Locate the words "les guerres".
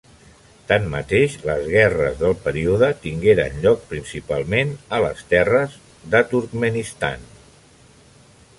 1.49-2.15